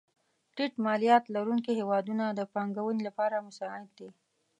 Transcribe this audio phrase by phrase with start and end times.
[0.55, 4.09] ټیټ مالیات لرونکې هېوادونه د پانګونې لپاره مساعد دي.